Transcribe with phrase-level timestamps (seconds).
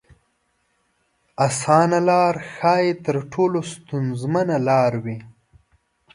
[1.47, 5.17] اسانه لار ښايي تر ټولو ستونزمنه لار وي.